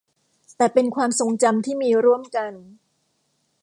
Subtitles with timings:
[0.57, 2.53] แต่เป็นความทรงจำที่มีร่วมกัน